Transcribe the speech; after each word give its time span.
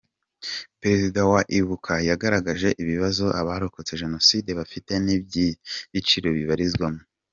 Perezida 0.81 1.19
wa 1.31 1.41
Ibuka 1.59 1.93
yagaragaje 2.09 2.69
ibibazo 2.81 3.25
abarokotse 3.41 3.99
Jenoside 4.01 4.49
bafite 4.59 4.91
n’ibyiciro 5.05 6.27
bibarizwamo. 6.37 7.01